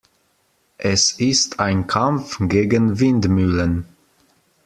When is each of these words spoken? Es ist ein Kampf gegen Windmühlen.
Es 0.79 1.11
ist 1.19 1.59
ein 1.59 1.85
Kampf 1.85 2.37
gegen 2.39 2.99
Windmühlen. 2.99 3.87